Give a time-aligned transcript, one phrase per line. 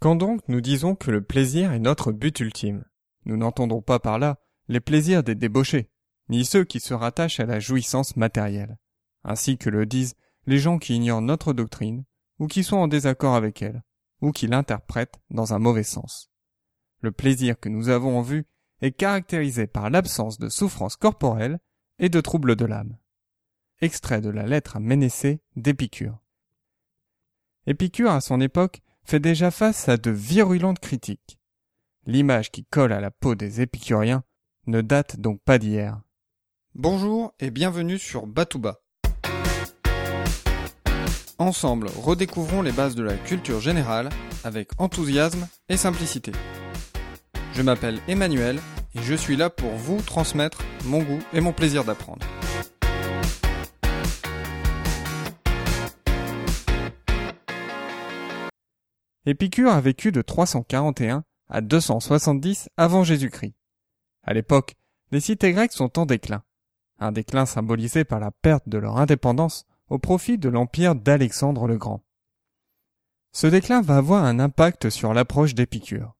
[0.00, 2.86] Quand donc nous disons que le plaisir est notre but ultime,
[3.26, 5.90] nous n'entendons pas par là les plaisirs des débauchés,
[6.30, 8.78] ni ceux qui se rattachent à la jouissance matérielle,
[9.24, 10.14] ainsi que le disent
[10.46, 12.04] les gens qui ignorent notre doctrine,
[12.38, 13.82] ou qui sont en désaccord avec elle,
[14.22, 16.30] ou qui l'interprètent dans un mauvais sens.
[17.02, 18.46] Le plaisir que nous avons en vue
[18.80, 21.58] est caractérisé par l'absence de souffrance corporelle
[21.98, 22.96] et de troubles de l'âme.
[23.82, 26.22] Extrait de la lettre à Ménécée d'Épicure.
[27.66, 28.80] Épicure, à son époque,
[29.10, 31.36] fait déjà face à de virulentes critiques.
[32.06, 34.22] L'image qui colle à la peau des épicuriens
[34.68, 36.00] ne date donc pas d'hier.
[36.76, 38.78] Bonjour et bienvenue sur Batouba.
[41.38, 44.10] Ensemble, redécouvrons les bases de la culture générale
[44.44, 46.30] avec enthousiasme et simplicité.
[47.52, 48.60] Je m'appelle Emmanuel
[48.94, 52.24] et je suis là pour vous transmettre mon goût et mon plaisir d'apprendre.
[59.26, 63.54] Épicure a vécu de 341 à 270 avant Jésus-Christ.
[64.22, 64.76] À l'époque,
[65.10, 66.42] les cités grecques sont en déclin.
[66.98, 71.76] Un déclin symbolisé par la perte de leur indépendance au profit de l'empire d'Alexandre le
[71.76, 72.02] Grand.
[73.32, 76.14] Ce déclin va avoir un impact sur l'approche d'Épicure.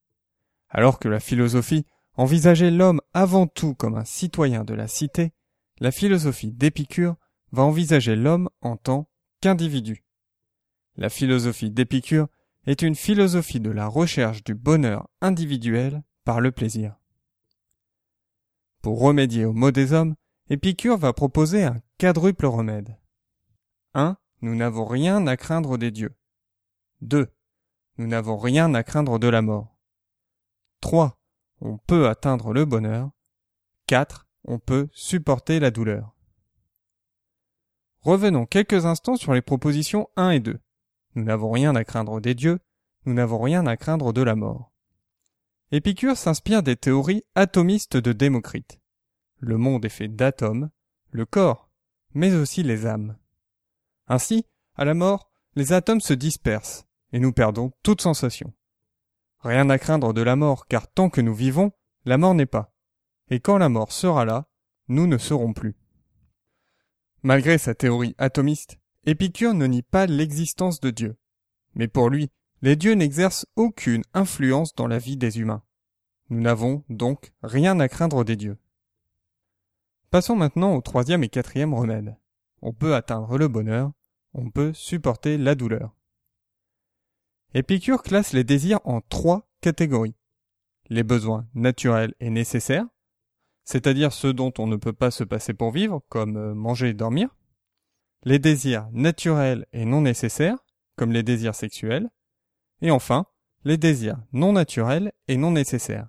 [0.68, 5.32] Alors que la philosophie envisageait l'homme avant tout comme un citoyen de la cité,
[5.80, 7.16] la philosophie d'Épicure
[7.52, 9.08] va envisager l'homme en tant
[9.40, 10.04] qu'individu.
[10.96, 12.28] La philosophie d'Épicure
[12.66, 16.96] est une philosophie de la recherche du bonheur individuel par le plaisir.
[18.82, 20.14] Pour remédier aux maux des hommes,
[20.48, 22.96] Épicure va proposer un quadruple remède.
[23.94, 24.16] 1.
[24.42, 26.16] Nous n'avons rien à craindre des dieux.
[27.02, 27.32] 2.
[27.98, 29.78] Nous n'avons rien à craindre de la mort.
[30.80, 31.20] 3.
[31.60, 33.10] On peut atteindre le bonheur.
[33.86, 34.26] 4.
[34.44, 36.16] On peut supporter la douleur.
[38.00, 40.58] Revenons quelques instants sur les propositions 1 et 2.
[41.14, 42.58] Nous n'avons rien à craindre des dieux,
[43.04, 44.72] nous n'avons rien à craindre de la mort.
[45.72, 48.80] Épicure s'inspire des théories atomistes de Démocrite.
[49.38, 50.70] Le monde est fait d'atomes,
[51.10, 51.68] le corps,
[52.14, 53.16] mais aussi les âmes.
[54.08, 58.52] Ainsi, à la mort, les atomes se dispersent, et nous perdons toute sensation.
[59.40, 61.72] Rien à craindre de la mort, car tant que nous vivons,
[62.04, 62.74] la mort n'est pas.
[63.30, 64.48] Et quand la mort sera là,
[64.88, 65.76] nous ne serons plus.
[67.22, 71.16] Malgré sa théorie atomiste, Épicure ne nie pas l'existence de Dieu.
[71.74, 72.30] Mais pour lui,
[72.62, 75.62] les dieux n'exercent aucune influence dans la vie des humains.
[76.28, 78.58] Nous n'avons donc rien à craindre des dieux.
[80.10, 82.16] Passons maintenant au troisième et quatrième remède.
[82.62, 83.92] On peut atteindre le bonheur,
[84.34, 85.94] on peut supporter la douleur.
[87.54, 90.14] Épicure classe les désirs en trois catégories.
[90.88, 92.86] Les besoins naturels et nécessaires,
[93.64, 97.34] c'est-à-dire ceux dont on ne peut pas se passer pour vivre, comme manger et dormir.
[98.24, 100.58] Les désirs naturels et non nécessaires,
[100.96, 102.10] comme les désirs sexuels.
[102.82, 103.26] Et enfin,
[103.64, 106.08] les désirs non naturels et non nécessaires,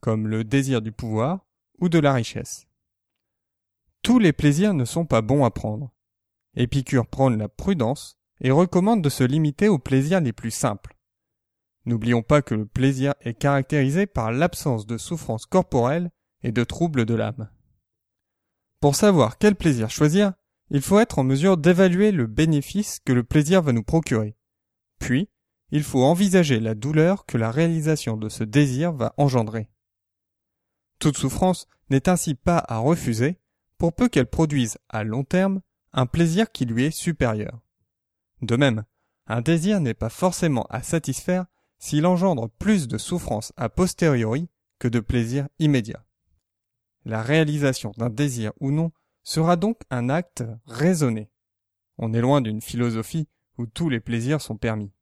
[0.00, 1.46] comme le désir du pouvoir
[1.78, 2.66] ou de la richesse.
[4.02, 5.92] Tous les plaisirs ne sont pas bons à prendre.
[6.54, 10.96] Épicure prône la prudence et recommande de se limiter aux plaisirs les plus simples.
[11.84, 16.10] N'oublions pas que le plaisir est caractérisé par l'absence de souffrance corporelle
[16.42, 17.50] et de troubles de l'âme.
[18.80, 20.32] Pour savoir quel plaisir choisir,
[20.70, 24.36] il faut être en mesure d'évaluer le bénéfice que le plaisir va nous procurer.
[24.98, 25.28] Puis,
[25.70, 29.68] il faut envisager la douleur que la réalisation de ce désir va engendrer.
[30.98, 33.38] Toute souffrance n'est ainsi pas à refuser,
[33.78, 35.60] pour peu qu'elle produise à long terme
[35.92, 37.60] un plaisir qui lui est supérieur.
[38.42, 38.84] De même,
[39.26, 41.46] un désir n'est pas forcément à satisfaire
[41.78, 44.48] s'il engendre plus de souffrance a posteriori
[44.78, 46.04] que de plaisir immédiat.
[47.04, 48.92] La réalisation d'un désir ou non
[49.22, 51.30] sera donc un acte raisonné.
[51.98, 54.92] On est loin d'une philosophie où tous les plaisirs sont permis.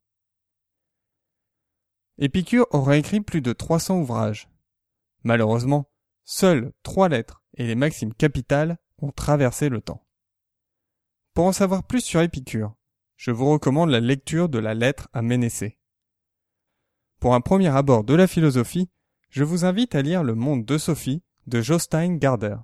[2.18, 4.48] Épicure aurait écrit plus de 300 ouvrages.
[5.22, 5.90] Malheureusement,
[6.24, 10.04] seules trois lettres et les maximes capitales ont traversé le temps.
[11.34, 12.74] Pour en savoir plus sur Épicure,
[13.16, 15.78] je vous recommande la lecture de la lettre à Ménécée.
[17.20, 18.90] Pour un premier abord de la philosophie,
[19.30, 22.56] je vous invite à lire Le monde de Sophie de Jostein Garder.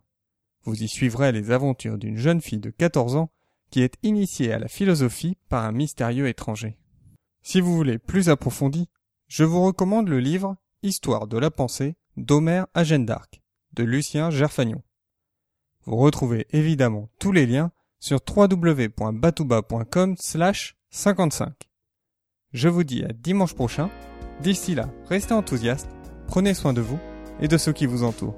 [0.64, 3.31] Vous y suivrez les aventures d'une jeune fille de 14 ans
[3.70, 6.78] qui est initiée à la philosophie par un mystérieux étranger.
[7.43, 8.88] Si vous voulez plus approfondi,
[9.28, 14.82] je vous recommande le livre Histoire de la pensée d'Homère à d'Arc de Lucien Gerfagnon.
[15.84, 21.52] Vous retrouvez évidemment tous les liens sur www.batouba.com slash 55.
[22.52, 23.90] Je vous dis à dimanche prochain.
[24.40, 25.90] D'ici là, restez enthousiastes,
[26.28, 26.99] prenez soin de vous
[27.40, 28.37] et de ceux qui vous entourent.